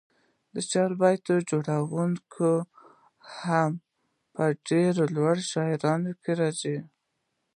د 0.53 0.55
چاربیتو 0.71 1.33
جوړوونکي 1.49 2.51
هم 3.41 3.71
په 4.33 4.43
ډېرو 4.67 5.03
لوړو 5.15 5.43
شاعرانو 5.51 6.11
کښي 6.21 6.33
راځي. 6.41 6.77